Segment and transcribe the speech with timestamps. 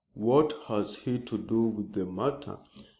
[0.15, 2.57] "What has he to do with the matter?"